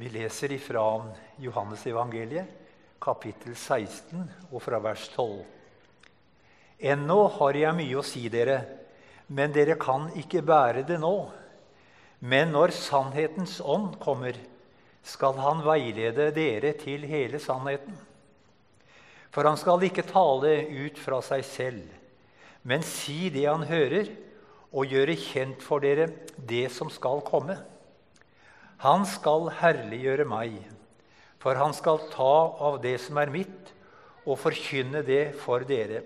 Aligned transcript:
Vi 0.00 0.08
leser 0.08 0.52
ifra 0.52 1.12
Johannes 1.36 1.82
evangeliet, 1.86 2.46
kapittel 2.98 3.52
16, 3.52 4.22
og 4.48 4.62
fra 4.64 4.78
vers 4.80 5.02
12. 5.12 5.42
Ennå 6.88 7.16
har 7.34 7.56
jeg 7.60 7.76
mye 7.76 7.98
å 8.00 8.04
si 8.08 8.22
dere, 8.32 8.54
men 9.28 9.52
dere 9.52 9.74
kan 9.76 10.06
ikke 10.16 10.40
bære 10.40 10.86
det 10.88 10.96
nå. 11.02 11.10
Men 12.24 12.48
når 12.54 12.72
sannhetens 12.78 13.58
ånd 13.60 13.98
kommer, 14.00 14.38
skal 15.04 15.36
han 15.36 15.60
veilede 15.66 16.30
dere 16.32 16.70
til 16.80 17.04
hele 17.10 17.36
sannheten. 17.36 17.98
For 19.28 19.44
han 19.44 19.60
skal 19.60 19.84
ikke 19.84 20.06
tale 20.08 20.54
ut 20.64 20.96
fra 20.96 21.18
seg 21.28 21.44
selv, 21.44 21.92
men 22.64 22.80
si 22.88 23.28
det 23.36 23.44
han 23.50 23.68
hører, 23.68 24.08
og 24.72 24.96
gjøre 24.96 25.20
kjent 25.26 25.60
for 25.60 25.84
dere 25.84 26.08
det 26.40 26.70
som 26.72 26.88
skal 26.88 27.20
komme. 27.28 27.58
Han 28.80 29.04
skal 29.04 29.50
herliggjøre 29.60 30.24
meg, 30.24 30.54
for 31.40 31.52
han 31.60 31.74
skal 31.76 31.98
ta 32.12 32.56
av 32.64 32.78
det 32.80 32.96
som 33.04 33.18
er 33.20 33.28
mitt, 33.32 33.74
og 34.24 34.38
forkynne 34.40 35.02
det 35.04 35.34
for 35.40 35.60
dere. 35.68 36.00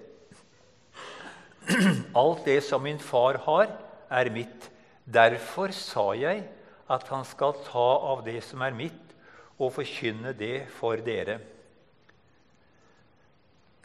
Alt 2.22 2.44
det 2.48 2.60
som 2.66 2.82
min 2.82 2.98
far 2.98 3.38
har, 3.46 3.68
er 4.10 4.30
mitt. 4.34 4.70
Derfor 5.06 5.70
sa 5.76 6.14
jeg 6.18 6.42
at 6.90 7.08
han 7.12 7.24
skal 7.28 7.54
ta 7.66 7.98
av 8.10 8.24
det 8.26 8.42
som 8.46 8.62
er 8.66 8.74
mitt, 8.74 9.14
og 9.54 9.72
forkynne 9.76 10.32
det 10.34 10.66
for 10.74 10.96
dere. 11.06 11.38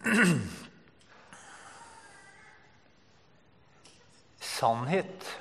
Sannhet, 4.42 5.38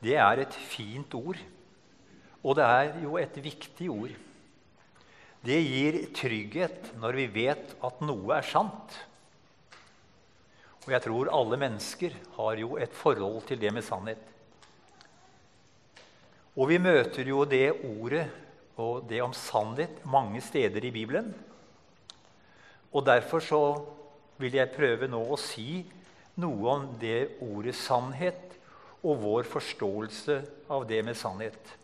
det 0.00 0.16
er 0.16 0.38
et 0.46 0.54
fint 0.72 1.14
ord. 1.14 1.36
Og 2.44 2.56
det 2.58 2.64
er 2.64 2.98
jo 3.02 3.18
et 3.18 3.36
viktig 3.42 3.90
ord. 3.90 4.14
Det 5.44 5.58
gir 5.62 6.00
trygghet 6.14 6.92
når 6.98 7.18
vi 7.20 7.26
vet 7.34 7.74
at 7.84 8.00
noe 8.02 8.38
er 8.38 8.46
sant. 8.46 8.96
Og 10.86 10.94
jeg 10.94 11.04
tror 11.04 11.30
alle 11.34 11.58
mennesker 11.60 12.14
har 12.38 12.58
jo 12.60 12.76
et 12.80 12.94
forhold 12.96 13.42
til 13.48 13.60
det 13.60 13.72
med 13.74 13.84
sannhet. 13.86 14.22
Og 16.58 16.70
vi 16.70 16.78
møter 16.82 17.28
jo 17.28 17.44
det 17.46 17.68
ordet 17.86 18.24
og 18.78 19.04
det 19.10 19.20
om 19.22 19.34
sannhet 19.34 20.00
mange 20.06 20.40
steder 20.42 20.84
i 20.86 20.94
Bibelen. 20.94 21.30
Og 22.94 23.04
derfor 23.06 23.42
så 23.44 23.62
vil 24.38 24.54
jeg 24.54 24.72
prøve 24.74 25.10
nå 25.10 25.20
å 25.22 25.38
si 25.38 25.82
noe 26.38 26.72
om 26.72 26.86
det 26.98 27.40
ordet 27.44 27.74
sannhet 27.78 28.56
og 29.02 29.20
vår 29.22 29.46
forståelse 29.50 30.40
av 30.72 30.86
det 30.88 31.02
med 31.06 31.18
sannhet. 31.18 31.76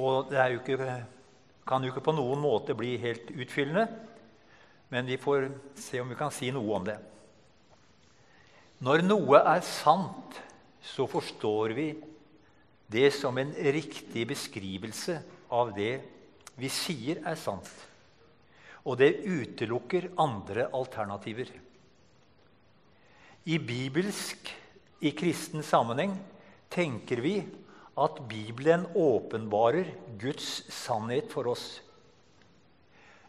Og 0.00 0.30
det 0.30 0.46
jo 0.52 0.60
ikke, 0.62 0.94
kan 1.66 1.84
jo 1.84 1.92
ikke 1.92 2.04
på 2.08 2.14
noen 2.16 2.40
måte 2.42 2.74
bli 2.76 2.96
helt 3.02 3.30
utfyllende, 3.30 3.86
men 4.90 5.06
vi 5.06 5.18
får 5.18 5.48
se 5.78 6.00
om 6.02 6.10
vi 6.10 6.18
kan 6.18 6.32
si 6.34 6.50
noe 6.54 6.76
om 6.76 6.86
det. 6.86 6.96
Når 8.84 9.04
noe 9.06 9.40
er 9.54 9.62
sant, 9.64 10.40
så 10.84 11.06
forstår 11.08 11.72
vi 11.76 11.88
det 12.90 13.08
som 13.16 13.38
en 13.40 13.54
riktig 13.54 14.26
beskrivelse 14.28 15.16
av 15.54 15.72
det 15.76 15.94
vi 16.60 16.70
sier 16.70 17.22
er 17.24 17.38
sant. 17.40 17.70
Og 18.84 18.98
det 19.00 19.24
utelukker 19.24 20.10
andre 20.20 20.68
alternativer. 20.76 21.48
I 23.48 23.56
bibelsk, 23.60 24.50
i 25.04 25.12
kristen 25.16 25.64
sammenheng, 25.64 26.12
tenker 26.72 27.22
vi 27.24 27.38
at 27.94 28.18
Bibelen 28.28 28.86
åpenbarer 28.98 29.92
Guds 30.18 30.64
sannhet 30.72 31.30
for 31.32 31.52
oss. 31.52 31.80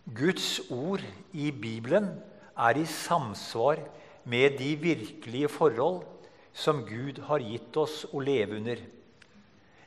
Guds 0.05 0.59
ord 0.69 1.03
i 1.33 1.51
Bibelen 1.51 2.09
er 2.57 2.77
i 2.77 2.85
samsvar 2.89 3.81
med 4.25 4.57
de 4.57 4.71
virkelige 4.81 5.49
forhold 5.49 6.03
som 6.55 6.83
Gud 6.87 7.21
har 7.27 7.43
gitt 7.43 7.77
oss 7.77 8.03
å 8.13 8.21
leve 8.23 8.57
under. 8.57 8.81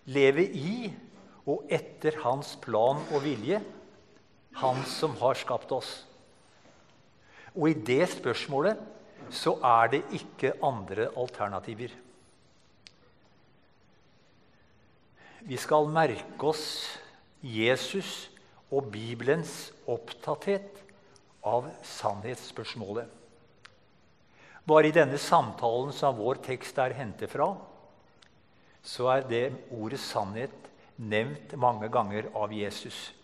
Leve 0.09 0.45
i 0.45 0.91
og 1.49 1.71
etter 1.73 2.19
Hans 2.23 2.55
plan 2.61 3.01
og 3.09 3.23
vilje, 3.25 3.63
Han 4.59 4.81
som 4.91 5.13
har 5.21 5.39
skapt 5.39 5.71
oss. 5.71 5.91
Og 7.55 7.71
i 7.71 7.77
det 7.79 8.09
spørsmålet 8.11 8.81
så 9.31 9.53
er 9.63 9.93
det 9.93 10.01
ikke 10.19 10.57
andre 10.65 11.07
alternativer. 11.15 11.93
Vi 15.49 15.57
skal 15.57 15.87
merke 15.89 16.51
oss 16.51 16.65
Jesus 17.41 18.27
og 18.69 18.91
Bibelens 18.93 19.71
opptatthet 19.89 20.83
av 21.41 21.71
sannhetsspørsmålet. 21.89 23.09
Bare 24.69 24.91
i 24.91 24.93
denne 24.93 25.17
samtalen 25.17 25.95
som 25.97 26.19
vår 26.21 26.43
tekst 26.45 26.77
er 26.85 26.93
hentet 26.99 27.33
fra, 27.33 27.55
så 28.85 29.09
er 29.15 29.25
det 29.31 29.45
ordet 29.73 30.03
'sannhet' 30.05 30.69
nevnt 31.01 31.57
mange 31.57 31.89
ganger 31.89 32.29
av 32.37 32.53
Jesus. 32.53 33.15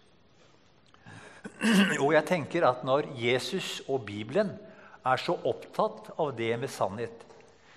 Og 2.05 2.15
jeg 2.15 2.25
tenker 2.25 2.65
at 2.65 2.85
når 2.89 3.12
Jesus 3.21 3.83
og 3.87 4.06
Bibelen 4.06 4.56
er 5.05 5.21
så 5.21 5.37
opptatt 5.45 6.15
av 6.17 6.33
det 6.33 6.55
med 6.56 6.73
sannhet, 6.73 7.25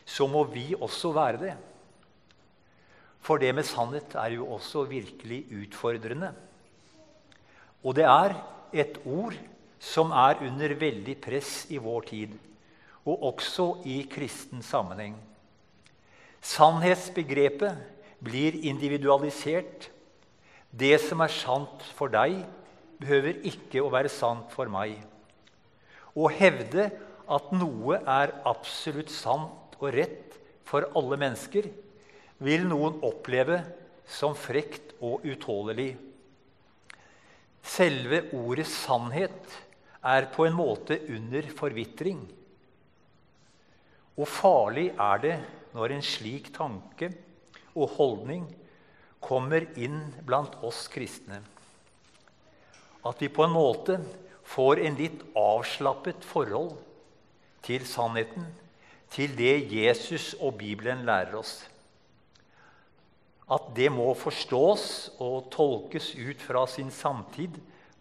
så 0.06 0.28
må 0.28 0.48
vi 0.48 0.72
også 0.80 1.12
være 1.12 1.38
det. 1.38 1.58
For 3.28 3.42
det 3.44 3.52
med 3.58 3.68
sannhet 3.68 4.14
er 4.16 4.38
jo 4.38 4.48
også 4.56 4.86
virkelig 4.88 5.42
utfordrende. 5.52 6.32
Og 7.84 7.98
det 7.98 8.06
er 8.08 8.38
et 8.72 9.00
ord 9.04 9.36
som 9.84 10.14
er 10.16 10.40
under 10.48 10.74
veldig 10.80 11.18
press 11.22 11.66
i 11.70 11.80
vår 11.82 12.08
tid, 12.08 12.38
og 13.04 13.26
også 13.34 13.68
i 13.88 14.00
kristen 14.12 14.64
sammenheng. 14.64 15.18
Sannhetsbegrepet 16.42 17.76
blir 18.24 18.56
individualisert. 18.64 19.90
Det 20.72 20.96
som 21.04 21.22
er 21.24 21.34
sant 21.34 21.84
for 21.98 22.12
deg, 22.12 22.40
behøver 22.98 23.44
ikke 23.48 23.84
å 23.84 23.92
være 23.92 24.12
sant 24.12 24.56
for 24.56 24.72
meg. 24.72 24.96
Å 26.16 26.32
hevde 26.32 26.88
at 27.28 27.52
noe 27.52 28.00
er 28.00 28.34
absolutt 28.48 29.12
sant 29.14 29.76
og 29.78 29.92
rett 29.94 30.40
for 30.68 30.88
alle 30.98 31.20
mennesker, 31.20 31.68
vil 32.44 32.68
noen 32.70 33.00
oppleve 33.06 33.62
som 34.08 34.36
frekt 34.38 34.96
og 35.04 35.26
utålelig. 35.26 35.96
Selve 37.68 38.22
ordet 38.32 38.68
'sannhet' 38.68 39.58
er 40.04 40.30
på 40.32 40.46
en 40.46 40.54
måte 40.54 41.00
under 41.10 41.42
forvitring. 41.42 42.22
Og 44.18 44.28
farlig 44.28 44.94
er 44.98 45.18
det 45.22 45.36
når 45.74 45.92
en 45.92 46.02
slik 46.02 46.54
tanke 46.56 47.12
og 47.76 47.90
holdning 47.98 48.48
kommer 49.22 49.68
inn 49.76 50.14
blant 50.26 50.56
oss 50.64 50.88
kristne. 50.88 51.42
At 53.06 53.22
vi 53.22 53.28
på 53.28 53.44
en 53.44 53.54
måte 53.54 54.00
får 54.44 54.80
en 54.80 54.96
litt 54.96 55.22
avslappet 55.36 56.24
forhold 56.24 56.78
til 57.68 57.86
sannheten, 57.86 58.46
til 59.12 59.36
det 59.38 59.68
Jesus 59.72 60.34
og 60.40 60.58
Bibelen 60.58 61.06
lærer 61.06 61.36
oss 61.40 61.68
at 63.48 63.70
det 63.76 63.88
må 63.94 64.10
forstås 64.18 64.86
og 65.24 65.48
tolkes 65.54 66.12
ut 66.20 66.42
fra 66.44 66.66
sin 66.68 66.92
samtid 66.92 67.56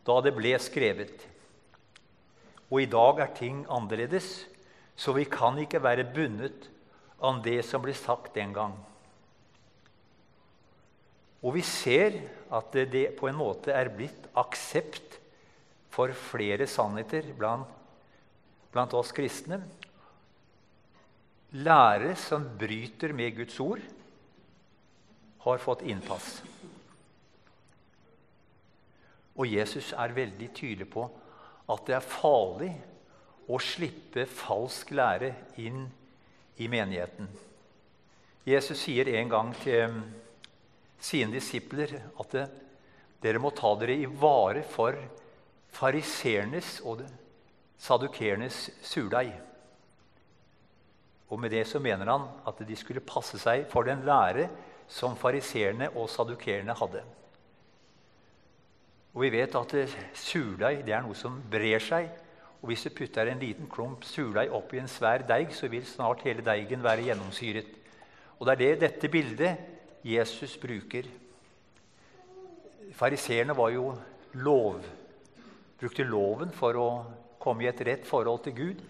da 0.07 0.19
det 0.25 0.35
ble 0.35 0.55
skrevet. 0.63 1.23
Og 2.67 2.83
i 2.83 2.91
dag 2.91 3.23
er 3.23 3.37
ting 3.39 3.63
annerledes, 3.71 4.47
så 4.99 5.15
vi 5.15 5.27
kan 5.31 5.59
ikke 5.63 5.83
være 5.83 6.09
bundet 6.11 6.67
av 7.23 7.39
det 7.45 7.61
som 7.67 7.85
ble 7.85 7.95
sagt 7.95 8.35
den 8.35 8.55
gang. 8.57 8.75
Og 11.47 11.55
vi 11.55 11.63
ser 11.63 12.19
at 12.51 12.75
det 12.91 13.13
på 13.19 13.29
en 13.31 13.39
måte 13.39 13.71
er 13.71 13.93
blitt 13.95 14.27
aksept 14.35 15.21
for 15.95 16.11
flere 16.11 16.67
sannheter 16.69 17.29
blant, 17.39 17.69
blant 18.75 18.97
oss 18.99 19.13
kristne. 19.15 19.61
Lære 21.55 22.17
som 22.19 22.49
bryter 22.59 23.15
med 23.15 23.37
Guds 23.39 23.61
ord 23.63 23.85
har 25.53 25.63
fått 25.63 25.85
innpass. 25.87 26.43
Og 29.37 29.47
Jesus 29.47 29.93
er 29.93 30.17
veldig 30.17 30.49
tydelig 30.57 30.89
på 30.91 31.07
at 31.73 31.89
det 31.89 31.97
er 31.99 32.07
farlig 32.07 32.71
å 33.53 33.59
slippe 33.63 34.25
falsk 34.31 34.91
lære 34.97 35.33
inn 35.63 35.85
i 36.63 36.69
menigheten. 36.73 37.29
Jesus 38.47 38.81
sier 38.87 39.09
en 39.19 39.31
gang 39.31 39.53
til 39.61 39.99
sine 41.03 41.35
disipler 41.35 41.93
at 41.99 42.33
det, 42.33 42.47
dere 43.23 43.43
må 43.43 43.51
ta 43.55 43.73
dere 43.79 43.97
i 43.99 44.07
vare 44.07 44.63
for 44.71 44.97
fariseernes 45.77 46.79
og 46.87 47.03
sadukernes 47.83 48.61
surdeig. 48.87 49.35
Og 51.27 51.41
med 51.43 51.51
det 51.53 51.65
så 51.69 51.83
mener 51.83 52.09
han 52.09 52.29
at 52.47 52.63
de 52.63 52.79
skulle 52.79 53.05
passe 53.05 53.39
seg 53.43 53.67
for 53.71 53.89
den 53.89 54.05
lære 54.07 54.47
som 54.89 55.17
fariseerne 55.19 55.91
og 55.95 56.11
sadukerene 56.11 56.75
hadde. 56.77 57.03
Og 59.17 59.25
vi 59.25 59.33
vet 59.33 59.55
at 59.57 59.75
surdeig 60.15 60.83
det 60.85 60.93
er 60.93 61.05
noe 61.05 61.17
som 61.17 61.39
brer 61.51 61.81
seg. 61.81 62.11
Og 62.61 62.71
hvis 62.71 62.85
du 62.85 62.93
putter 62.93 63.31
en 63.31 63.41
liten 63.41 63.69
klump 63.71 64.05
surdeig 64.05 64.53
oppi 64.53 64.81
en 64.81 64.91
svær 64.91 65.25
deig, 65.29 65.55
så 65.57 65.71
vil 65.73 65.87
snart 65.89 66.25
hele 66.27 66.45
deigen 66.45 66.85
være 66.85 67.09
gjennomsyret. 67.09 67.71
Og 68.37 68.45
det 68.47 68.53
er 68.53 68.61
det 68.61 68.83
dette 68.85 69.09
bildet 69.09 70.05
Jesus 70.05 70.57
bruker. 70.61 71.09
Fariseerne 72.97 73.57
var 73.57 73.73
jo 73.73 73.95
lov, 74.37 74.85
brukte 75.81 76.05
loven 76.05 76.53
for 76.53 76.77
å 76.81 76.89
komme 77.41 77.65
i 77.65 77.71
et 77.71 77.81
rett 77.89 78.05
forhold 78.09 78.45
til 78.45 78.57
Gud. 78.57 78.85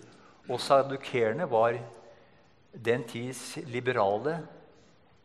Og 0.51 0.63
sadukerene 0.63 1.47
var 1.51 1.79
den 2.73 3.07
tids 3.09 3.57
liberale. 3.71 4.41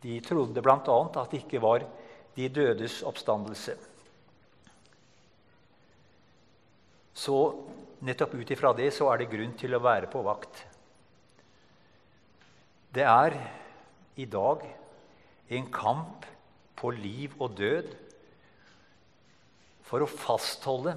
De 0.01 0.18
trodde 0.25 0.63
bl.a. 0.63 0.98
at 1.21 1.31
det 1.31 1.44
ikke 1.44 1.62
var 1.62 1.86
de 2.36 2.48
dødes 2.50 3.01
oppstandelse. 3.06 3.75
Så 7.13 7.38
nettopp 8.01 8.33
ut 8.39 8.51
ifra 8.53 8.71
det 8.74 8.89
så 8.95 9.12
er 9.12 9.21
det 9.21 9.31
grunn 9.33 9.53
til 9.59 9.75
å 9.77 9.83
være 9.83 10.09
på 10.12 10.24
vakt. 10.25 10.63
Det 12.92 13.06
er 13.07 13.36
i 14.19 14.25
dag 14.25 14.63
en 15.51 15.68
kamp 15.71 16.25
på 16.80 16.92
liv 16.95 17.36
og 17.38 17.53
død 17.59 17.92
for 19.88 20.03
å 20.03 20.09
fastholde 20.09 20.95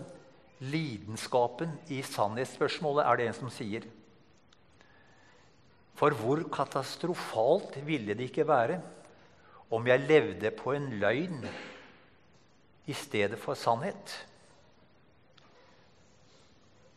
lidenskapen 0.65 1.75
i 1.93 2.01
sannhetsspørsmålet, 2.07 3.05
er 3.05 3.19
det 3.19 3.29
en 3.29 3.39
som 3.43 3.53
sier. 3.53 3.87
For 5.95 6.15
hvor 6.19 6.43
katastrofalt 6.53 7.79
ville 7.87 8.17
det 8.19 8.31
ikke 8.31 8.47
være 8.49 8.81
om 9.75 9.87
jeg 9.87 10.07
levde 10.09 10.51
på 10.55 10.75
en 10.75 10.89
løgn 11.01 11.45
i 12.87 12.97
stedet 12.99 13.39
for 13.41 13.55
sannhet? 13.59 14.15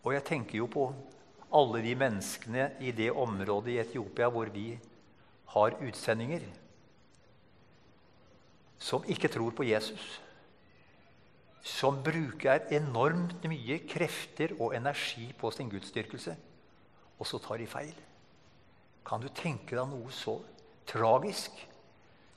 Og 0.04 0.14
jeg 0.16 0.24
tenker 0.24 0.58
jo 0.62 0.70
på 0.72 0.88
alle 1.54 1.82
de 1.84 1.96
menneskene 1.96 2.72
i 2.84 2.92
det 2.96 3.10
området 3.12 3.74
i 3.74 3.82
Etiopia 3.84 4.30
hvor 4.32 4.50
vi 4.52 4.72
har 5.54 5.78
utsendinger, 5.84 6.44
som 8.78 9.06
ikke 9.08 9.32
tror 9.32 9.54
på 9.56 9.66
Jesus. 9.68 10.22
Som 11.68 12.02
bruker 12.04 12.68
enormt 12.72 13.44
mye 13.50 13.80
krefter 13.90 14.54
og 14.60 14.76
energi 14.78 15.32
på 15.40 15.52
sin 15.52 15.72
gudsdyrkelse, 15.72 16.36
og 17.18 17.28
så 17.28 17.40
tar 17.44 17.60
de 17.60 17.68
feil. 17.68 17.96
Kan 19.08 19.24
du 19.24 19.30
tenke 19.32 19.78
deg 19.78 19.88
noe 19.88 20.12
så 20.12 20.36
tragisk? 20.88 21.56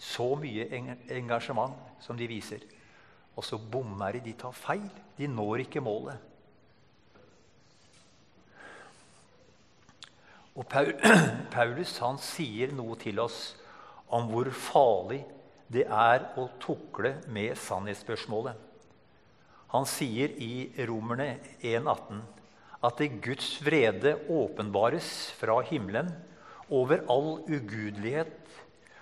Så 0.00 0.31
mye 0.40 0.69
engasjement 1.12 1.75
som 2.00 2.17
de 2.17 2.28
viser. 2.31 2.62
Og 3.34 3.44
så 3.44 3.58
bommer 3.58 4.17
de. 4.17 4.22
De 4.31 4.37
tar 4.38 4.55
feil. 4.56 4.87
De 5.19 5.28
når 5.28 5.67
ikke 5.67 5.82
målet. 5.84 6.17
Og 10.56 10.67
Paulus 11.55 11.96
han 12.02 12.19
sier 12.22 12.72
noe 12.76 12.96
til 13.00 13.20
oss 13.22 13.43
om 14.11 14.31
hvor 14.31 14.50
farlig 14.55 15.20
det 15.70 15.84
er 15.87 16.26
å 16.40 16.49
tukle 16.62 17.14
med 17.31 17.55
sannhetsspørsmålet. 17.58 18.56
Han 19.70 19.87
sier 19.87 20.32
i 20.43 20.67
Romerne 20.88 21.37
1,18 21.62 22.22
at 22.81 22.99
det 22.99 23.20
Guds 23.22 23.52
vrede 23.62 24.17
åpenbares 24.32 25.31
fra 25.38 25.61
himmelen 25.69 26.11
over 26.70 27.02
all 27.11 27.40
ugudelighet 27.50 28.61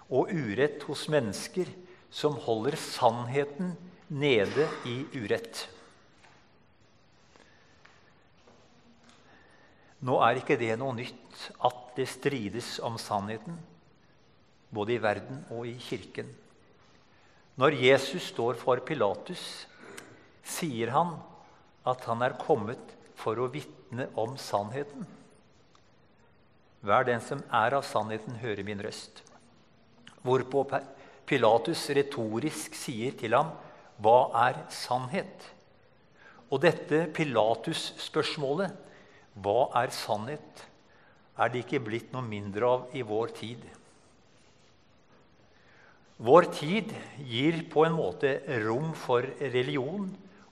og 0.08 0.32
urett 0.32 0.84
hos 0.88 1.06
mennesker 1.12 1.68
som 2.10 2.38
holder 2.40 2.78
sannheten 2.80 3.74
nede 4.08 4.64
i 4.88 5.02
urett. 5.18 5.66
Nå 9.98 10.14
er 10.22 10.38
ikke 10.38 10.56
det 10.60 10.76
noe 10.78 10.94
nytt 10.96 11.48
at 11.66 11.80
det 11.98 12.06
strides 12.08 12.76
om 12.86 12.96
sannheten, 13.02 13.56
både 14.70 14.94
i 14.94 15.02
verden 15.02 15.42
og 15.54 15.66
i 15.66 15.74
kirken. 15.82 16.28
Når 17.58 17.74
Jesus 17.74 18.30
står 18.30 18.54
for 18.60 18.78
Pilatus, 18.86 19.42
sier 20.46 20.94
han 20.94 21.16
at 21.88 22.04
han 22.06 22.22
er 22.22 22.38
kommet 22.38 22.94
for 23.18 23.40
å 23.42 23.50
vitne 23.50 24.06
om 24.20 24.36
sannheten. 24.38 25.17
Hver 26.80 27.06
den 27.08 27.20
som 27.24 27.42
er 27.50 27.74
av 27.74 27.86
sannheten, 27.86 28.38
hører 28.38 28.64
min 28.66 28.82
røst. 28.82 29.22
Hvorpå 30.22 30.64
Pilatus 31.26 31.88
retorisk 31.90 32.74
sier 32.74 33.12
til 33.12 33.34
ham, 33.34 33.50
'Hva 34.00 34.30
er 34.48 34.64
sannhet?' 34.70 35.50
Og 36.50 36.62
dette 36.62 37.10
Pilatus-spørsmålet, 37.12 38.72
'Hva 39.36 39.70
er 39.82 39.90
sannhet?' 39.90 40.64
er 41.38 41.48
det 41.48 41.64
ikke 41.64 41.84
blitt 41.84 42.12
noe 42.12 42.26
mindre 42.26 42.66
av 42.66 42.96
i 42.98 43.02
vår 43.06 43.28
tid. 43.38 43.62
Vår 46.18 46.48
tid 46.50 46.94
gir 47.30 47.60
på 47.70 47.84
en 47.86 47.94
måte 47.94 48.40
rom 48.64 48.90
for 48.98 49.22
religion 49.38 50.08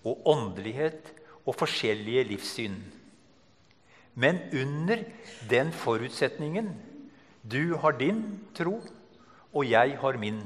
og 0.06 0.28
åndelighet 0.30 1.10
og 1.42 1.56
forskjellige 1.58 2.22
livssyn. 2.28 2.76
Men 4.16 4.40
under 4.56 5.02
den 5.50 5.72
forutsetningen 5.76 6.70
du 7.46 7.76
har 7.78 7.94
din 8.00 8.22
tro, 8.56 8.80
og 9.54 9.68
jeg 9.68 9.98
har 10.00 10.16
min. 10.18 10.40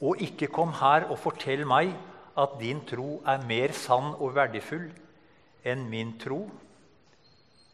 Og 0.00 0.22
ikke 0.24 0.48
kom 0.50 0.72
her 0.80 1.06
og 1.12 1.20
fortell 1.20 1.62
meg 1.68 1.92
at 2.40 2.56
din 2.58 2.80
tro 2.88 3.20
er 3.28 3.44
mer 3.46 3.74
sann 3.76 4.14
og 4.16 4.34
verdifull 4.34 4.88
enn 5.68 5.84
min 5.92 6.14
tro. 6.18 6.40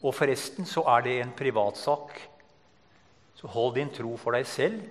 Og 0.03 0.15
forresten 0.15 0.67
så 0.69 0.83
er 0.97 1.07
det 1.07 1.15
en 1.23 1.33
privatsak. 1.39 2.19
Så 3.39 3.49
hold 3.53 3.77
din 3.79 3.93
tro 3.95 4.17
for 4.21 4.37
deg 4.37 4.49
selv, 4.49 4.83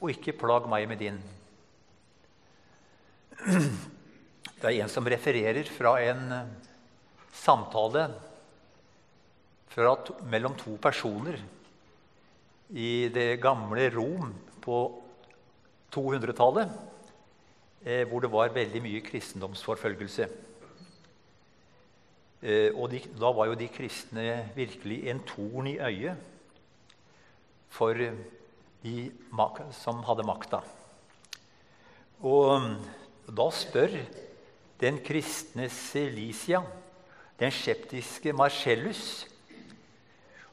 og 0.00 0.10
ikke 0.14 0.36
plag 0.40 0.66
meg 0.70 0.88
med 0.88 1.02
din. 1.02 1.20
Det 4.58 4.66
er 4.66 4.80
en 4.82 4.90
som 4.90 5.06
refererer 5.06 5.68
fra 5.70 5.92
en 6.02 6.32
samtale 7.30 8.08
fra 9.68 9.94
to, 10.04 10.16
mellom 10.30 10.56
to 10.58 10.76
personer 10.82 11.38
i 12.70 13.08
det 13.12 13.40
gamle 13.40 13.88
Rom 13.94 14.32
på 14.64 14.78
200-tallet, 15.94 16.72
eh, 17.84 18.04
hvor 18.08 18.20
det 18.20 18.32
var 18.32 18.52
veldig 18.52 18.82
mye 18.84 19.04
kristendomsforfølgelse. 19.04 20.28
Eh, 22.42 22.70
og 22.74 22.90
de, 22.92 23.00
da 23.18 23.32
var 23.34 23.48
jo 23.50 23.58
de 23.58 23.70
kristne 23.72 24.26
virkelig 24.56 25.00
en 25.10 25.22
torn 25.26 25.70
i 25.70 25.78
øyet 25.78 26.26
for 27.68 27.94
de 28.82 29.10
som 29.76 30.02
hadde 30.06 30.26
makta. 30.26 30.60
Og 32.22 32.62
da 33.28 33.48
spør 33.54 33.96
den 34.80 35.00
kristne 35.04 35.68
Celicia, 35.68 36.62
den 37.38 37.52
skeptiske 37.54 38.32
Marcellus, 38.32 39.26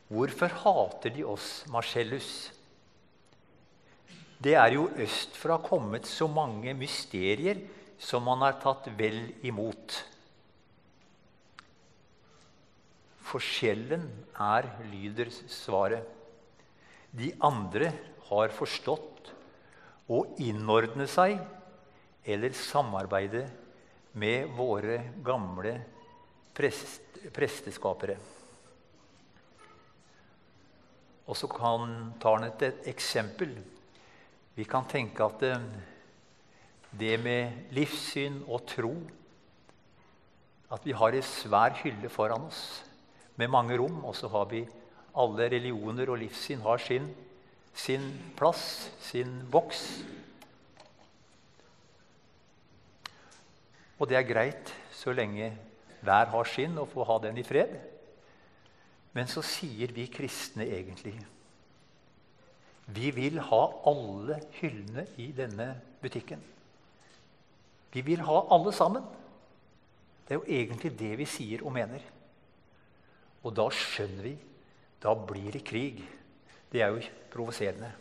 Hvorfor 0.06 0.54
hater 0.62 1.14
de 1.16 1.24
oss, 1.26 1.64
Marcellus? 1.72 2.52
Det 4.38 4.54
er 4.54 4.76
jo 4.76 4.90
østfra 5.02 5.58
kommet 5.64 6.06
så 6.06 6.28
mange 6.30 6.76
mysterier 6.78 7.64
som 7.98 8.26
man 8.28 8.44
har 8.46 8.60
tatt 8.62 8.92
vel 9.00 9.32
imot. 9.48 9.96
Forskjellen 13.26 14.06
er, 14.38 14.70
lyder 14.92 15.32
svaret. 15.50 16.06
De 17.16 17.32
andre 17.48 17.90
har 18.28 18.54
forstått 18.54 19.32
å 20.12 20.22
innordne 20.44 21.08
seg 21.10 21.40
eller 22.26 22.54
samarbeide 22.58 23.48
med 24.22 24.54
våre 24.58 25.00
gamle 25.26 25.80
prest, 26.54 27.24
presteskapere. 27.34 28.20
Og 31.26 31.38
så 31.38 31.50
tar 31.50 32.38
han 32.38 32.48
et, 32.48 32.62
et 32.62 32.88
eksempel. 32.92 33.56
Vi 34.56 34.64
kan 34.70 34.86
tenke 34.88 35.26
at 35.26 35.42
det, 35.42 35.52
eh, 35.52 35.94
det 36.96 37.16
med 37.20 37.74
livssyn 37.76 38.44
og 38.48 38.66
tro 38.72 38.94
At 40.72 40.86
vi 40.86 40.94
har 40.96 41.14
en 41.14 41.24
svær 41.24 41.76
hylle 41.84 42.10
foran 42.10 42.48
oss 42.48 42.84
med 43.36 43.48
mange 43.48 43.78
rom, 43.78 44.00
og 44.04 44.16
så 44.16 44.28
har 44.28 44.48
vi 44.50 44.64
alle 45.16 45.50
religioner 45.52 46.10
og 46.10 46.18
livssyn 46.18 46.64
har 46.66 46.82
sin, 46.82 47.06
sin 47.74 48.08
plass, 48.36 48.90
sin 49.00 49.44
boks. 49.52 49.84
Og 54.00 54.10
det 54.10 54.18
er 54.18 54.28
greit 54.28 54.74
så 54.92 55.14
lenge 55.14 55.52
hver 56.02 56.32
har 56.34 56.50
sin, 56.50 56.78
og 56.78 56.90
får 56.90 57.08
ha 57.12 57.20
den 57.28 57.38
i 57.38 57.46
fred. 57.46 57.78
Men 59.16 59.30
så 59.32 59.44
sier 59.46 59.94
vi 59.96 60.10
kristne 60.12 60.68
egentlig 60.68 61.16
Vi 62.96 63.12
vil 63.16 63.40
ha 63.42 63.62
alle 63.90 64.42
hyllene 64.60 65.08
i 65.18 65.32
denne 65.34 65.72
butikken. 66.02 66.42
Vi 67.94 68.04
vil 68.06 68.22
ha 68.28 68.42
alle 68.54 68.74
sammen. 68.76 69.06
Det 70.28 70.36
er 70.36 70.42
jo 70.42 70.60
egentlig 70.60 70.92
det 71.00 71.14
vi 71.18 71.26
sier 71.26 71.64
og 71.66 71.74
mener. 71.74 72.04
Og 73.42 73.56
da 73.58 73.66
skjønner 73.74 74.28
vi 74.28 74.36
da 75.06 75.14
blir 75.14 75.54
det 75.54 75.64
krig. 75.66 76.00
Det 76.72 76.82
er 76.82 76.94
jo 76.94 77.02
provoserende. 77.32 77.92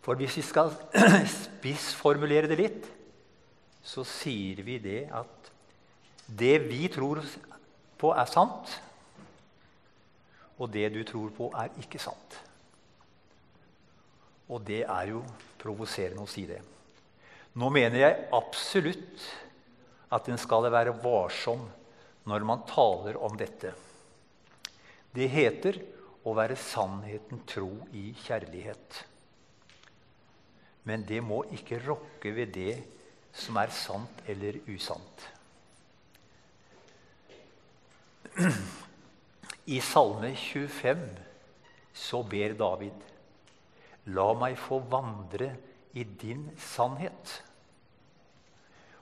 For 0.00 0.16
hvis 0.16 0.38
vi 0.40 0.42
skal 0.42 0.72
spissformulere 1.40 2.48
det 2.48 2.56
litt, 2.58 2.86
så 3.84 4.04
sier 4.08 4.62
vi 4.64 4.78
det 4.80 5.02
at 5.12 5.39
det 6.38 6.58
vi 6.68 6.86
tror 6.92 7.22
på, 8.00 8.12
er 8.14 8.30
sant, 8.30 8.76
og 10.60 10.70
det 10.72 10.90
du 10.94 11.02
tror 11.08 11.32
på, 11.34 11.50
er 11.56 11.72
ikke 11.80 12.00
sant. 12.02 12.36
Og 14.50 14.62
det 14.66 14.82
er 14.84 15.12
jo 15.12 15.22
provoserende 15.60 16.24
å 16.24 16.30
si 16.30 16.44
det. 16.48 16.60
Nå 17.58 17.70
mener 17.72 18.02
jeg 18.02 18.26
absolutt 18.36 19.24
at 20.10 20.28
en 20.30 20.38
skal 20.40 20.68
være 20.70 20.94
varsom 21.02 21.62
når 22.30 22.46
man 22.46 22.66
taler 22.68 23.18
om 23.18 23.36
dette. 23.38 23.72
Det 25.10 25.26
heter 25.30 25.80
å 26.26 26.34
være 26.36 26.58
sannheten 26.58 27.42
tro 27.48 27.72
i 27.96 28.10
kjærlighet. 28.26 29.00
Men 30.86 31.04
det 31.08 31.20
må 31.24 31.42
ikke 31.54 31.80
rokke 31.82 32.32
ved 32.34 32.54
det 32.54 32.74
som 33.36 33.58
er 33.60 33.72
sant 33.74 34.22
eller 34.30 34.60
usant. 34.70 35.26
I 39.66 39.80
Salme 39.80 40.34
25 40.36 40.98
så 41.92 42.22
ber 42.22 42.54
David 42.58 43.06
La 44.14 44.30
meg 44.38 44.56
få 44.58 44.80
vandre 44.90 45.50
i 45.92 46.04
din 46.04 46.46
sannhet. 46.58 47.34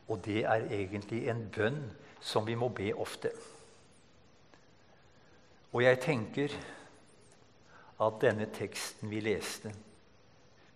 Og 0.08 0.20
det 0.24 0.42
er 0.48 0.66
egentlig 0.72 1.28
en 1.30 1.44
bønn 1.54 1.82
som 2.20 2.46
vi 2.48 2.56
må 2.58 2.68
be 2.74 2.90
ofte. 2.96 3.30
Og 5.72 5.84
jeg 5.84 6.00
tenker 6.02 6.54
at 8.00 8.20
denne 8.22 8.48
teksten 8.54 9.10
vi 9.12 9.20
leste, 9.22 9.72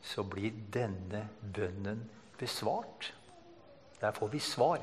så 0.03 0.25
blir 0.27 0.55
denne 0.75 1.29
bønnen 1.55 2.05
besvart. 2.39 3.13
Der 4.01 4.13
får 4.13 4.33
vi 4.33 4.41
svar. 4.43 4.83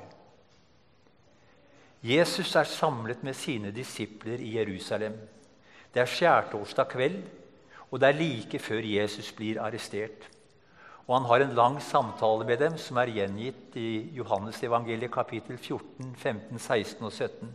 Jesus 2.00 2.56
er 2.56 2.64
samlet 2.64 3.24
med 3.28 3.36
sine 3.36 3.74
disipler 3.76 4.40
i 4.40 4.54
Jerusalem. 4.56 5.18
Det 5.94 6.00
er 6.00 6.08
skjærtorsdag 6.08 6.88
kveld, 6.94 7.24
og 7.92 8.00
det 8.00 8.08
er 8.08 8.20
like 8.20 8.60
før 8.60 8.86
Jesus 8.86 9.34
blir 9.36 9.60
arrestert. 9.60 10.30
Og 11.08 11.18
han 11.18 11.28
har 11.28 11.44
en 11.44 11.56
lang 11.58 11.80
samtale 11.82 12.46
med 12.46 12.62
dem 12.62 12.78
som 12.78 12.98
er 13.02 13.12
gjengitt 13.12 13.76
i 13.82 14.12
Johannes 14.16 14.62
evangeliet 14.64 15.12
kapittel 15.12 15.58
14, 15.58 16.16
15, 16.16 16.60
16 16.60 17.04
og 17.04 17.12
17. 17.12 17.54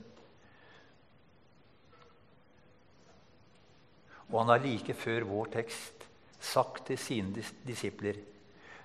Og 4.33 4.41
han 4.43 4.51
har 4.51 4.65
like 4.65 4.95
før 4.99 5.29
vår 5.31 5.53
tekst 5.55 6.05
sagt 6.41 6.89
til 6.91 6.99
sine 6.99 7.45
disipler.: 7.65 8.19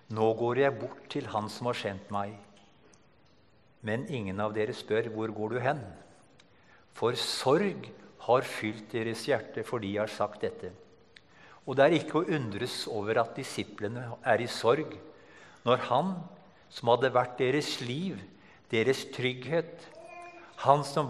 Nå 0.10 0.34
går 0.34 0.56
jeg 0.56 0.80
bort 0.80 1.10
til 1.10 1.28
Han 1.28 1.50
som 1.50 1.66
har 1.66 1.74
sendt 1.74 2.12
meg. 2.12 2.38
Men 3.86 4.08
ingen 4.12 4.40
av 4.44 4.54
dere 4.56 4.76
spør, 4.76 5.08
hvor 5.14 5.32
går 5.36 5.56
du 5.56 5.60
hen? 5.64 5.82
For 6.98 7.16
sorg 7.16 7.88
har 8.26 8.48
fylt 8.48 8.92
deres 8.92 9.24
hjerte 9.30 9.64
for 9.68 9.82
de 9.84 9.94
har 9.96 10.12
sagt 10.12 10.44
dette. 10.44 10.74
Og 11.66 11.78
det 11.78 11.86
er 11.86 11.96
ikke 12.00 12.22
å 12.22 12.32
undres 12.36 12.82
over 12.92 13.22
at 13.22 13.38
disiplene 13.38 14.10
er 14.28 14.42
i 14.42 14.50
sorg 14.52 14.96
når 15.68 15.86
han 15.90 16.16
som 16.74 16.92
hadde 16.92 17.12
vært 17.14 17.38
deres 17.40 17.78
liv, 17.82 18.20
deres 18.72 19.06
trygghet, 19.14 19.86
han 20.66 20.84
som, 20.86 21.10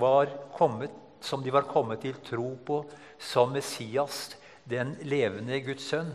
kommet, 0.55 0.93
som 1.25 1.43
de 1.43 1.51
var 1.53 1.67
kommet 1.67 2.03
til 2.05 2.17
tro 2.27 2.51
på 2.65 2.83
som 3.19 3.51
Messias, 3.55 4.35
den 4.69 4.93
levende 5.09 5.57
Guds 5.65 5.88
sønn 5.89 6.11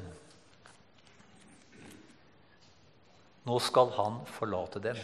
Nå 3.45 3.59
skal 3.61 3.91
han 3.99 4.23
forlate 4.39 4.81
dem. 4.81 5.01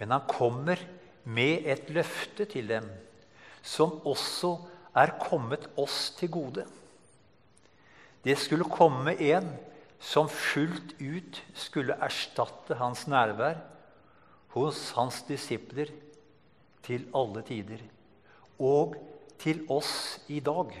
Men 0.00 0.16
han 0.16 0.26
kommer 0.28 0.80
med 1.28 1.66
et 1.68 1.90
løfte 1.92 2.46
til 2.48 2.70
dem, 2.70 2.86
som 3.62 3.98
også 4.08 4.54
er 4.96 5.12
kommet 5.20 5.68
oss 5.78 6.08
til 6.16 6.32
gode. 6.32 6.64
Det 8.24 8.36
skulle 8.40 8.68
komme 8.68 9.14
en 9.20 9.52
som 10.00 10.28
fullt 10.32 10.96
ut 11.00 11.42
skulle 11.54 11.98
erstatte 12.00 12.78
hans 12.80 13.04
nærvær 13.08 13.60
hos 14.56 14.90
hans 14.96 15.20
disipler 15.28 15.92
til 16.84 17.04
alle 17.14 17.44
tider. 17.46 17.82
Og 18.58 18.96
til 19.40 19.62
oss 19.72 20.20
i 20.28 20.40
dag. 20.44 20.72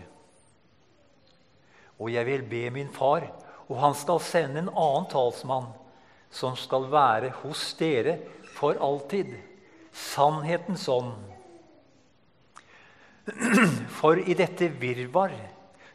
Og 2.00 2.12
jeg 2.12 2.26
vil 2.26 2.44
be 2.48 2.64
min 2.72 2.90
far, 2.92 3.26
og 3.68 3.78
han 3.80 3.94
skal 3.96 4.20
sende 4.24 4.64
en 4.64 4.72
annen 4.72 5.08
talsmann, 5.12 5.70
som 6.30 6.56
skal 6.56 6.88
være 6.92 7.32
hos 7.42 7.72
dere 7.78 8.18
for 8.54 8.78
alltid. 8.80 9.34
Sannhetens 9.92 10.88
ånd. 10.88 11.16
For 14.00 14.18
i 14.18 14.34
dette 14.34 14.70
virvar 14.80 15.34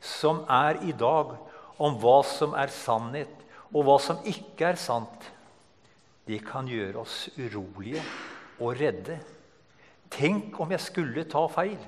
som 0.03 0.43
er 0.51 0.79
i 0.85 0.93
dag, 0.95 1.33
om 1.81 1.97
hva 1.99 2.19
som 2.27 2.53
er 2.55 2.71
sannhet, 2.71 3.31
og 3.73 3.87
hva 3.87 3.95
som 3.99 4.21
ikke 4.27 4.69
er 4.69 4.79
sant, 4.79 5.31
det 6.25 6.39
kan 6.47 6.67
gjøre 6.69 7.01
oss 7.01 7.25
urolige 7.37 8.03
og 8.59 8.77
redde. 8.79 9.17
Tenk 10.11 10.59
om 10.61 10.71
jeg 10.71 10.83
skulle 10.83 11.25
ta 11.29 11.43
feil. 11.51 11.79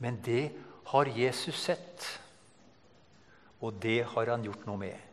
Men 0.00 0.18
det 0.24 0.50
har 0.92 1.10
Jesus 1.16 1.58
sett, 1.60 2.06
og 3.60 3.76
det 3.82 4.02
har 4.14 4.32
han 4.32 4.44
gjort 4.44 4.66
noe 4.68 4.80
med. 4.80 5.09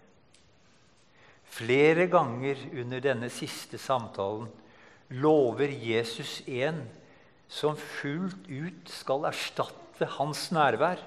Flere 1.47 2.07
ganger 2.11 2.59
under 2.75 3.01
denne 3.01 3.29
siste 3.33 3.79
samtalen 3.81 4.49
lover 5.09 5.71
Jesus 5.71 6.41
en 6.47 6.81
som 7.47 7.77
fullt 7.79 8.49
ut 8.51 8.91
skal 8.91 9.29
erstatte 9.29 10.09
hans 10.17 10.49
nærvær 10.51 10.99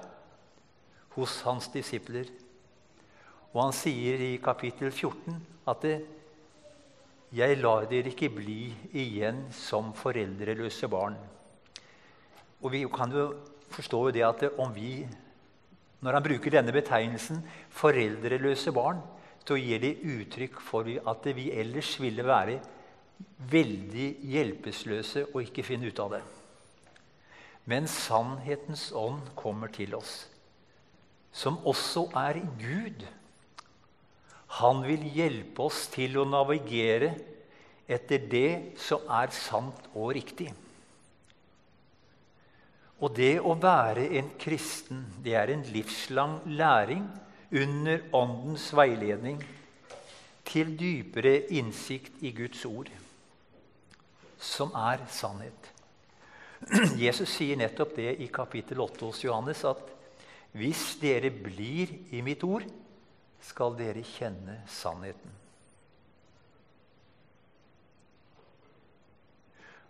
hos 1.15 1.41
hans 1.45 1.69
disipler. 1.73 2.25
Og 3.51 3.67
han 3.67 3.75
sier 3.75 4.21
i 4.23 4.33
kapittel 4.41 4.91
14 4.91 5.37
at 5.67 5.81
det, 5.85 6.01
'Jeg 7.31 7.61
lar 7.61 7.85
dere 7.87 8.11
ikke 8.11 8.27
bli 8.27 8.73
igjen 8.91 9.45
som 9.51 9.93
foreldreløse 9.93 10.87
barn'. 10.87 11.15
Og 12.61 12.71
Vi 12.71 12.85
kan 12.93 13.11
jo 13.11 13.35
forstå 13.69 14.11
det 14.11 14.23
at 14.23 14.59
om 14.59 14.75
vi, 14.75 15.07
når 16.01 16.11
han 16.11 16.23
bruker 16.23 16.51
denne 16.51 16.71
betegnelsen 16.71 17.43
'foreldreløse 17.69 18.71
barn', 18.71 19.01
så 19.45 19.57
gir 19.57 19.81
det 19.81 19.97
uttrykk 20.05 20.59
for 20.63 20.87
at 20.87 21.25
vi 21.35 21.49
ellers 21.51 21.95
ville 22.01 22.23
være 22.25 22.59
veldig 23.51 24.07
hjelpeløse 24.31 25.25
og 25.31 25.41
ikke 25.43 25.65
finne 25.65 25.89
ut 25.89 25.99
av 26.01 26.13
det. 26.15 26.21
Men 27.69 27.89
sannhetens 27.89 28.89
ånd 28.97 29.33
kommer 29.37 29.71
til 29.73 29.93
oss, 29.97 30.25
som 31.31 31.59
også 31.67 32.07
er 32.17 32.41
Gud. 32.59 33.03
Han 34.61 34.81
vil 34.85 35.03
hjelpe 35.15 35.67
oss 35.69 35.85
til 35.93 36.17
å 36.19 36.27
navigere 36.27 37.13
etter 37.91 38.27
det 38.31 38.51
som 38.81 39.05
er 39.11 39.31
sant 39.35 39.87
og 39.93 40.13
riktig. 40.17 40.49
Og 43.01 43.13
det 43.17 43.39
å 43.41 43.55
være 43.57 44.05
en 44.19 44.29
kristen, 44.41 45.05
det 45.23 45.33
er 45.37 45.53
en 45.53 45.63
livslang 45.73 46.37
læring 46.45 47.07
under 47.51 47.99
Åndens 48.15 48.69
veiledning 48.75 49.41
til 50.47 50.73
dypere 50.79 51.35
innsikt 51.51 52.23
i 52.23 52.31
Guds 52.35 52.63
ord, 52.65 52.89
som 54.39 54.71
er 54.75 55.03
sannhet. 55.11 55.71
Jesus 57.05 57.29
sier 57.35 57.59
nettopp 57.59 57.95
det 57.97 58.15
i 58.23 58.29
kapittel 58.31 58.81
8 58.83 59.05
hos 59.05 59.23
Johannes, 59.25 59.63
at 59.67 59.83
hvis 60.55 60.95
dere 61.01 61.31
blir 61.31 61.91
i 62.11 62.23
mitt 62.23 62.43
ord, 62.43 62.65
skal 63.41 63.75
dere 63.77 64.03
kjenne 64.05 64.59
sannheten. 64.69 65.39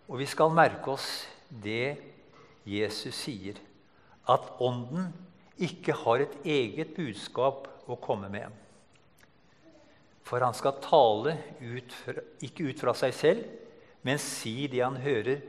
Og 0.08 0.18
vi 0.20 0.26
skal 0.28 0.54
merke 0.54 0.92
oss 0.92 1.08
det 1.48 1.96
Jesus 2.68 3.16
sier, 3.16 3.58
at 4.30 4.48
Ånden 4.62 5.10
ikke 5.60 5.94
har 6.04 6.24
et 6.24 6.34
eget 6.48 6.94
budskap 6.96 7.68
å 7.90 7.98
komme 8.00 8.30
med. 8.32 8.48
For 10.24 10.40
han 10.40 10.54
skal 10.56 10.78
tale 10.80 11.36
ut 11.60 11.92
fra, 11.92 12.22
ikke 12.40 12.70
ut 12.70 12.80
fra 12.80 12.94
seg 12.96 13.14
selv, 13.16 13.44
men 14.06 14.20
si 14.22 14.68
det 14.70 14.82
han 14.84 14.96
hører, 15.02 15.42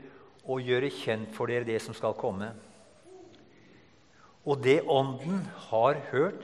og 0.44 0.60
gjøre 0.60 0.92
kjent 0.92 1.30
for 1.32 1.48
dere 1.48 1.64
det 1.64 1.78
som 1.80 1.96
skal 1.96 2.16
komme. 2.18 2.50
Og 4.44 4.60
det 4.60 4.82
Ånden 4.92 5.46
har 5.70 6.02
hørt, 6.10 6.42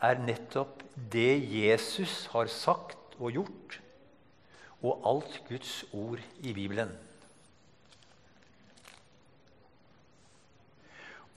er 0.00 0.20
nettopp 0.20 0.80
det 1.12 1.36
Jesus 1.52 2.26
har 2.32 2.48
sagt 2.52 3.16
og 3.18 3.32
gjort, 3.36 3.78
og 4.80 5.04
alt 5.08 5.36
Guds 5.48 5.82
ord 5.92 6.22
i 6.40 6.52
Bibelen. 6.56 6.92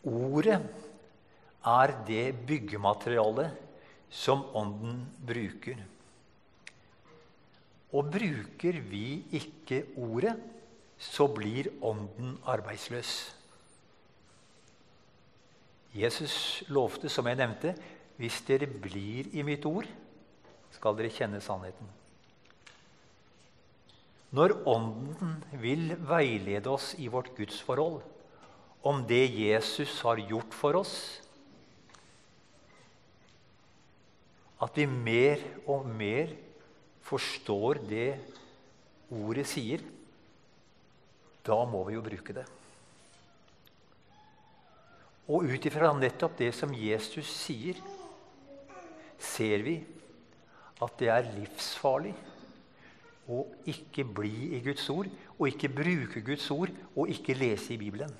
Ordet 0.08 0.62
er 1.70 1.94
det 2.08 2.26
byggematerialet 2.48 3.56
som 4.10 4.44
Ånden 4.58 5.04
bruker. 5.26 5.82
Og 7.94 8.10
bruker 8.14 8.80
vi 8.86 9.22
ikke 9.38 9.84
Ordet, 9.98 10.36
så 11.00 11.28
blir 11.32 11.72
Ånden 11.82 12.38
arbeidsløs. 12.46 13.14
Jesus 15.96 16.64
lovte, 16.70 17.10
som 17.10 17.26
jeg 17.28 17.40
nevnte, 17.40 17.74
hvis 18.20 18.42
dere 18.46 18.68
blir 18.68 19.30
i 19.34 19.46
mitt 19.48 19.66
ord, 19.66 19.88
skal 20.76 20.98
dere 20.98 21.14
kjenne 21.14 21.40
sannheten. 21.42 21.88
Når 24.36 24.60
Ånden 24.70 25.40
vil 25.58 25.96
veilede 26.06 26.70
oss 26.70 26.92
i 27.02 27.08
vårt 27.10 27.32
gudsforhold 27.38 28.04
om 28.86 29.02
det 29.10 29.24
Jesus 29.34 29.96
har 30.06 30.22
gjort 30.22 30.54
for 30.54 30.78
oss, 30.84 30.94
at 34.60 34.76
vi 34.76 34.86
mer 34.90 35.42
og 35.70 35.88
mer 35.88 36.34
forstår 37.08 37.80
det 37.90 38.12
ordet 39.10 39.48
sier, 39.50 39.84
da 41.46 41.58
må 41.66 41.82
vi 41.88 41.96
jo 41.96 42.04
bruke 42.06 42.36
det. 42.36 42.46
Og 45.30 45.46
ut 45.46 45.66
ifra 45.70 45.92
nettopp 45.94 46.38
det 46.42 46.52
som 46.58 46.74
Jesus 46.74 47.30
sier, 47.30 47.80
ser 49.20 49.64
vi 49.66 49.78
at 50.80 50.96
det 51.00 51.10
er 51.12 51.32
livsfarlig 51.36 52.16
å 53.30 53.44
ikke 53.70 54.06
bli 54.18 54.56
i 54.58 54.62
Guds 54.66 54.88
ord, 54.90 55.10
og 55.38 55.46
ikke 55.52 55.70
bruke 55.72 56.24
Guds 56.26 56.48
ord, 56.52 56.74
og 56.96 57.12
ikke 57.14 57.38
lese 57.38 57.76
i 57.76 57.80
Bibelen. 57.80 58.12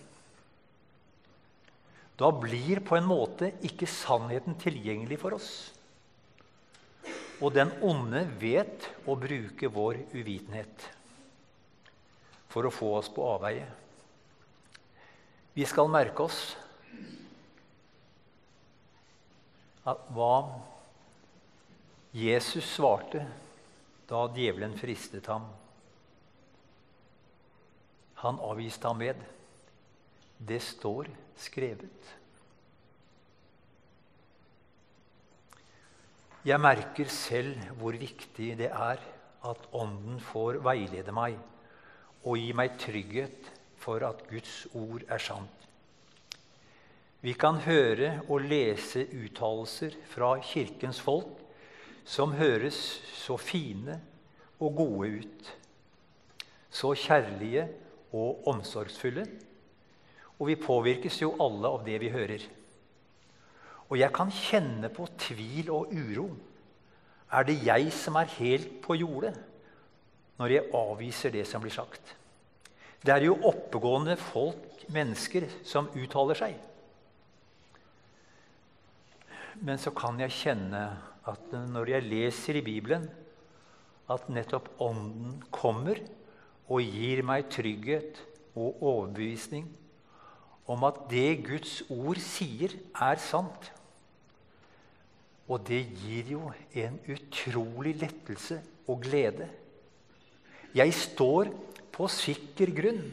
Da 2.20 2.30
blir 2.36 2.84
på 2.86 2.98
en 2.98 3.08
måte 3.08 3.54
ikke 3.66 3.88
sannheten 3.90 4.58
tilgjengelig 4.60 5.18
for 5.22 5.38
oss. 5.40 5.50
Og 7.40 7.54
den 7.56 7.72
onde 7.86 8.26
vet 8.40 8.90
å 9.08 9.16
bruke 9.20 9.70
vår 9.72 10.02
uvitenhet 10.12 10.88
for 12.50 12.68
å 12.68 12.74
få 12.74 12.90
oss 12.98 13.08
på 13.14 13.24
avveie. 13.36 13.68
Vi 15.56 15.66
skal 15.68 15.92
merke 15.92 16.26
oss 16.26 16.42
hva 19.86 20.34
Jesus 22.16 22.66
svarte 22.76 23.24
da 24.10 24.26
djevelen 24.34 24.76
fristet 24.78 25.30
ham. 25.30 25.46
Han 28.26 28.42
avviste 28.44 28.88
ham 28.90 29.00
med 29.00 29.22
Det 30.38 30.60
står 30.64 31.10
skrevet. 31.40 32.19
Jeg 36.48 36.56
merker 36.64 37.10
selv 37.12 37.58
hvor 37.82 37.96
viktig 38.00 38.54
det 38.56 38.70
er 38.72 39.02
at 39.50 39.66
Ånden 39.76 40.22
får 40.24 40.62
veilede 40.64 41.12
meg 41.12 41.36
og 42.24 42.38
gi 42.40 42.54
meg 42.56 42.78
trygghet 42.80 43.50
for 43.80 44.04
at 44.08 44.22
Guds 44.30 44.62
ord 44.72 45.04
er 45.12 45.20
sant. 45.20 45.66
Vi 47.20 47.34
kan 47.36 47.60
høre 47.66 48.22
og 48.30 48.46
lese 48.48 49.04
uttalelser 49.04 49.98
fra 50.08 50.38
Kirkens 50.40 51.02
folk 51.04 51.42
som 52.08 52.32
høres 52.40 52.78
så 53.20 53.36
fine 53.36 53.98
og 54.64 54.78
gode 54.80 55.10
ut. 55.20 55.50
Så 56.72 56.94
kjærlige 56.96 57.68
og 58.16 58.48
omsorgsfulle. 58.48 59.26
Og 60.40 60.48
vi 60.48 60.56
påvirkes 60.56 61.20
jo 61.20 61.34
alle 61.44 61.68
av 61.68 61.84
det 61.84 62.00
vi 62.00 62.14
hører. 62.16 62.48
Og 63.90 63.98
jeg 63.98 64.14
kan 64.14 64.32
kjenne 64.34 64.92
på 64.94 65.08
tvil 65.18 65.72
og 65.74 65.94
uro. 65.94 66.30
Er 67.34 67.46
det 67.46 67.60
jeg 67.66 67.92
som 67.94 68.18
er 68.22 68.30
helt 68.40 68.80
på 68.86 68.98
jordet 68.98 69.36
når 70.40 70.54
jeg 70.54 70.70
avviser 70.78 71.34
det 71.34 71.44
som 71.50 71.62
blir 71.62 71.74
sagt? 71.74 72.16
Det 73.04 73.12
er 73.14 73.26
jo 73.26 73.38
oppegående 73.48 74.16
folk, 74.20 74.66
mennesker, 74.90 75.46
som 75.64 75.90
uttaler 75.94 76.38
seg. 76.40 76.56
Men 79.62 79.78
så 79.78 79.92
kan 79.96 80.20
jeg 80.24 80.34
kjenne 80.34 80.84
at 81.30 81.52
når 81.70 81.94
jeg 81.94 82.08
leser 82.08 82.60
i 82.60 82.64
Bibelen, 82.66 83.06
at 84.10 84.30
nettopp 84.34 84.72
Ånden 84.82 85.38
kommer 85.54 86.00
og 86.70 86.82
gir 86.82 87.22
meg 87.26 87.50
trygghet 87.54 88.18
og 88.58 88.82
overbevisning 88.82 89.68
om 90.70 90.86
at 90.86 91.04
det 91.10 91.44
Guds 91.46 91.80
ord 91.90 92.20
sier, 92.22 92.74
er 92.94 93.22
sant. 93.22 93.72
Og 95.50 95.64
det 95.66 95.82
gir 95.98 96.36
jo 96.36 96.52
en 96.78 97.00
utrolig 97.10 97.96
lettelse 97.98 98.60
og 98.88 99.02
glede. 99.02 99.48
Jeg 100.76 100.94
står 100.94 101.50
på 101.94 102.08
sikker 102.14 102.72
grunn 102.78 103.08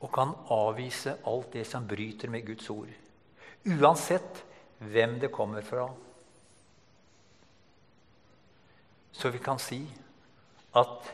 og 0.00 0.08
kan 0.14 0.32
avvise 0.50 1.14
alt 1.28 1.52
det 1.54 1.66
som 1.68 1.86
bryter 1.86 2.32
med 2.32 2.46
Guds 2.48 2.70
ord. 2.72 2.90
Uansett 3.68 4.42
hvem 4.80 5.18
det 5.20 5.30
kommer 5.32 5.62
fra. 5.62 5.86
Så 9.12 9.28
vi 9.30 9.38
kan 9.44 9.60
si 9.60 9.82
at 10.76 11.10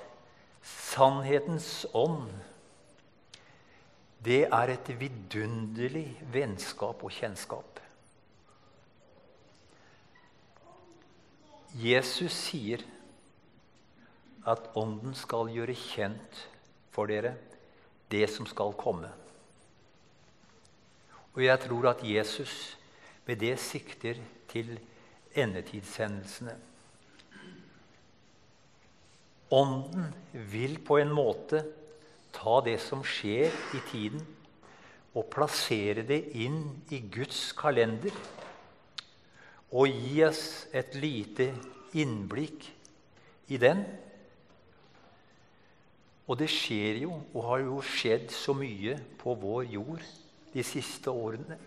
sannhetens 0.62 1.86
ånd 1.94 2.28
det 4.26 4.46
er 4.46 4.72
et 4.72 4.88
vidunderlig 4.98 6.08
vennskap 6.34 7.02
og 7.04 7.12
kjennskap. 7.14 7.80
Jesus 11.76 12.32
sier 12.32 12.80
at 14.48 14.70
Ånden 14.78 15.12
skal 15.18 15.50
gjøre 15.52 15.74
kjent 15.76 16.38
for 16.94 17.10
dere 17.10 17.34
det 18.08 18.24
som 18.32 18.46
skal 18.48 18.72
komme. 18.78 19.10
Og 21.36 21.42
jeg 21.44 21.60
tror 21.66 21.90
at 21.90 22.04
Jesus 22.06 22.76
med 23.26 23.42
det 23.42 23.58
sikter 23.60 24.22
til 24.48 24.78
endetidshendelsene. 25.36 26.54
Ånden 29.52 30.08
vil 30.32 30.78
på 30.80 30.96
en 31.02 31.12
måte 31.12 31.60
ta 32.32 32.60
det 32.64 32.78
som 32.82 33.04
skjer 33.06 33.52
i 33.76 33.82
tiden, 33.90 34.24
og 35.16 35.30
plassere 35.32 36.02
det 36.04 36.18
inn 36.36 36.58
i 36.92 36.98
Guds 37.12 37.50
kalender. 37.56 38.12
Og 39.74 39.90
gi 39.90 40.22
oss 40.26 40.66
et 40.76 40.94
lite 40.94 41.50
innblikk 41.98 42.68
i 43.50 43.58
den. 43.58 43.82
Og 46.26 46.38
det 46.38 46.50
skjer 46.50 47.02
jo, 47.04 47.22
og 47.34 47.48
har 47.50 47.64
jo 47.64 47.80
skjedd 47.86 48.30
så 48.34 48.54
mye 48.54 48.98
på 49.18 49.34
vår 49.38 49.64
jord 49.74 50.04
de 50.52 50.64
siste 50.66 51.10
årene 51.10 51.58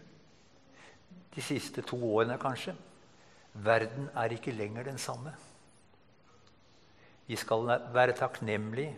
de 1.35 1.43
siste 1.45 1.83
to 1.85 1.99
årene, 2.03 2.37
kanskje. 2.41 2.75
Verden 3.63 4.09
er 4.17 4.33
ikke 4.35 4.55
lenger 4.55 4.89
den 4.89 4.97
samme. 5.01 5.33
Vi 7.29 7.37
skal 7.37 7.67
være 7.93 8.17
takknemlige 8.17 8.95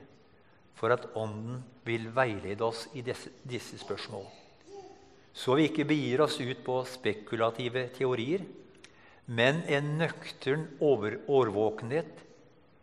for 0.79 0.93
at 0.95 1.05
Ånden 1.19 1.59
vil 1.85 2.07
veilede 2.15 2.63
oss 2.63 2.87
i 2.95 3.03
disse, 3.05 3.29
disse 3.43 3.77
spørsmål. 3.77 4.25
Så 5.33 5.55
vi 5.55 5.67
ikke 5.69 5.85
begir 5.87 6.23
oss 6.25 6.39
ut 6.41 6.63
på 6.65 6.79
spekulative 6.87 7.89
teorier, 7.95 8.43
men 9.25 9.61
en 9.69 9.97
nøktern 9.99 10.65
årvåkenhet 10.81 12.23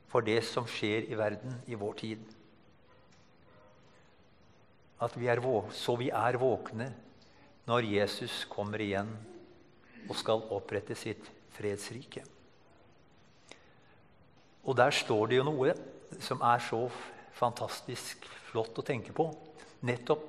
for 0.09 0.25
det 0.25 0.41
som 0.49 0.69
skjer 0.71 1.09
i 1.11 1.19
verden 1.19 1.59
i 1.67 1.77
vår 1.79 1.99
tid. 1.99 2.23
Vi 5.15 5.29
er, 5.31 5.43
så 5.73 5.95
vi 5.99 6.09
er 6.11 6.39
våkne 6.41 6.89
når 7.69 7.87
Jesus 7.87 8.41
kommer 8.51 8.81
igjen 8.83 9.11
og 10.09 10.17
skal 10.17 10.43
opprette 10.55 10.97
sitt 10.99 11.29
fredsrike. 11.55 12.25
Og 14.65 14.77
der 14.77 14.91
står 14.93 15.31
det 15.31 15.39
jo 15.39 15.47
noe 15.47 15.75
som 16.25 16.43
er 16.45 16.65
så 16.65 16.81
fantastisk 17.39 18.25
flott 18.49 18.81
å 18.81 18.85
tenke 18.85 19.15
på. 19.15 19.29
Nettopp 19.87 20.25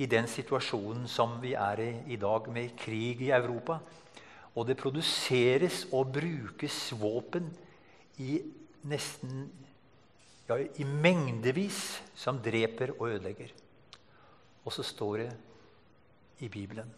i 0.00 0.08
den 0.10 0.26
situasjonen 0.28 1.06
som 1.08 1.36
vi 1.42 1.52
er 1.54 1.80
i 1.84 1.90
i 2.14 2.16
dag, 2.20 2.48
med 2.48 2.76
krig 2.80 3.20
i 3.22 3.30
Europa. 3.36 3.78
Og 4.58 4.66
det 4.66 4.78
produseres 4.80 5.84
og 5.94 6.12
brukes 6.14 6.78
våpen 6.98 7.46
i 8.18 8.40
nesten 8.90 9.44
ja, 10.48 10.56
i 10.58 10.84
mengdevis 10.84 12.00
som 12.18 12.40
dreper 12.42 12.96
og 12.98 13.12
ødelegger. 13.12 13.52
Og 14.64 14.74
så 14.74 14.82
står 14.82 15.22
det 15.22 15.30
i 16.44 16.48
Bibelen 16.48 16.90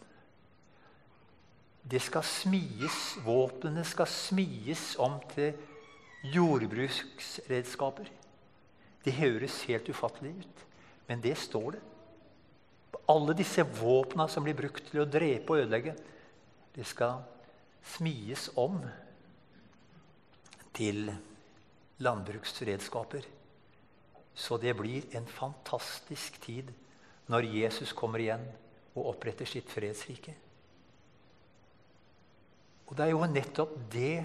det 1.83 1.99
skal 1.99 2.23
smies, 2.23 3.17
Våpnene 3.25 3.83
skal 3.83 4.07
smies 4.07 4.93
om 5.03 5.17
til 5.33 5.51
jordbruksredskaper. 6.31 8.07
Det 9.03 9.15
høres 9.17 9.57
helt 9.67 9.89
ufattelig 9.91 10.31
ut, 10.39 10.61
men 11.09 11.19
det 11.23 11.35
står 11.37 11.75
det. 11.75 11.81
Alle 13.11 13.35
disse 13.35 13.65
våpna 13.81 14.29
som 14.31 14.45
blir 14.45 14.55
brukt 14.55 14.85
til 14.87 15.03
å 15.03 15.09
drepe 15.09 15.51
og 15.51 15.65
ødelegge, 15.65 15.97
det 16.73 16.85
skal 16.87 17.19
smies 17.83 18.49
om 18.59 18.79
til 20.73 21.11
landbruksredskaper. 22.03 23.25
Så 24.33 24.57
det 24.57 24.73
blir 24.77 25.05
en 25.15 25.27
fantastisk 25.29 26.39
tid 26.41 26.71
når 27.29 27.49
Jesus 27.53 27.93
kommer 27.93 28.23
igjen 28.23 28.45
og 28.95 29.13
oppretter 29.13 29.49
sitt 29.49 29.69
fredsrike. 29.71 30.33
Og 32.89 32.97
det 32.97 33.05
er 33.05 33.13
jo 33.13 33.27
nettopp 33.29 33.75
det 33.93 34.23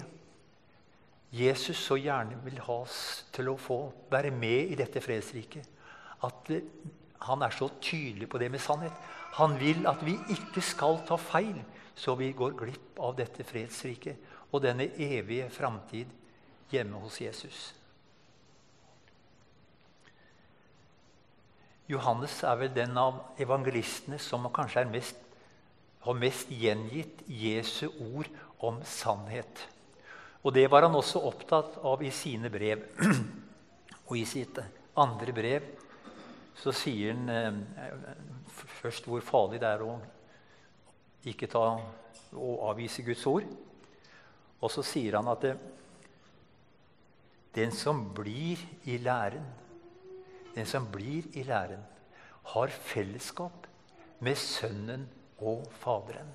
Jesus 1.33 1.77
så 1.77 1.97
gjerne 1.99 2.39
vil 2.41 2.57
ha 2.65 2.79
oss 2.81 3.25
til 3.33 3.51
å 3.51 3.59
få 3.61 3.79
være 4.09 4.31
med 4.33 4.73
i 4.73 4.77
dette 4.77 5.01
fredsriket. 5.01 5.65
At 6.25 6.49
han 7.27 7.43
er 7.45 7.53
så 7.53 7.69
tydelig 7.81 8.29
på 8.29 8.41
det 8.41 8.49
med 8.51 8.61
sannhet. 8.63 8.95
Han 9.37 9.53
vil 9.61 9.85
at 9.87 10.01
vi 10.05 10.15
ikke 10.33 10.63
skal 10.65 11.03
ta 11.07 11.19
feil, 11.21 11.59
så 11.99 12.15
vi 12.15 12.31
går 12.31 12.55
glipp 12.55 12.99
av 13.03 13.17
dette 13.17 13.43
fredsriket 13.43 14.53
og 14.53 14.63
denne 14.63 14.87
evige 14.95 15.49
framtid 15.51 16.07
hjemme 16.71 17.01
hos 17.03 17.19
Jesus. 17.19 17.59
Johannes 21.89 22.35
er 22.45 22.55
vel 22.59 22.71
den 22.71 22.93
av 23.01 23.17
evangelistene 23.41 24.19
som 24.21 24.45
kanskje 24.53 24.85
mest, 24.91 25.17
har 26.05 26.15
mest 26.15 26.51
gjengitt 26.53 27.23
Jesu 27.27 27.89
ord 27.89 28.29
om 28.63 28.77
sannhet. 28.85 29.65
Og 30.45 30.53
det 30.55 30.69
var 30.71 30.85
han 30.85 30.95
også 30.95 31.23
opptatt 31.27 31.79
av 31.83 32.03
i 32.05 32.11
sine 32.15 32.51
brev. 32.53 32.85
Og 34.07 34.15
i 34.17 34.23
sitt 34.29 34.61
andre 34.97 35.33
brev 35.35 35.65
så 36.59 36.71
sier 36.75 37.11
han 37.11 37.27
eh, 37.33 38.07
først 38.79 39.09
hvor 39.09 39.25
farlig 39.25 39.59
det 39.61 39.67
er 39.67 39.83
å 39.83 39.97
ikke 41.27 41.49
ta 41.51 41.65
og 42.37 42.69
avvise 42.69 43.03
Guds 43.03 43.25
ord. 43.27 43.47
Og 44.59 44.71
så 44.71 44.83
sier 44.85 45.17
han 45.19 45.27
at 45.31 45.43
det, 45.43 45.55
den 47.55 47.71
som 47.75 48.05
blir 48.15 48.61
i 48.87 48.99
læren 49.01 49.47
den 50.59 50.65
som 50.65 50.87
blir 50.91 51.23
i 51.37 51.43
læren, 51.43 51.83
har 52.43 52.67
fellesskap 52.67 53.67
med 54.19 54.35
Sønnen 54.35 55.05
og 55.39 55.67
Faderen. 55.79 56.31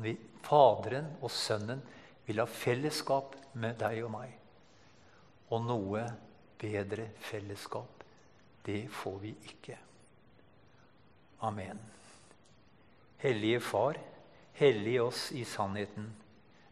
Vil, 0.00 0.16
Faderen 0.44 1.10
og 1.20 1.32
Sønnen 1.32 1.82
vil 2.26 2.40
ha 2.40 2.48
fellesskap 2.48 3.36
med 3.58 3.76
deg 3.80 4.02
og 4.06 4.12
meg. 4.12 4.32
Og 5.52 5.64
noe 5.64 6.04
bedre 6.60 7.08
fellesskap, 7.24 7.97
det 8.66 8.88
får 8.90 9.18
vi 9.18 9.34
ikke. 9.44 9.78
Amen. 11.40 11.78
Hellige 13.18 13.60
Far, 13.60 13.98
hellig 14.52 15.00
oss 15.02 15.32
i 15.32 15.44
sannheten. 15.44 16.10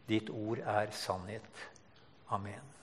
Ditt 0.07 0.29
ord 0.29 0.59
er 0.63 0.91
sannhet. 0.91 1.67
Amen. 2.29 2.76